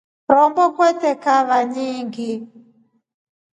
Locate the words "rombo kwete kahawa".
0.33-1.57